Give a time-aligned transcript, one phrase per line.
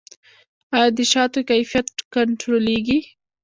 [0.75, 2.99] آیا د شاتو کیفیت کنټرولیږي؟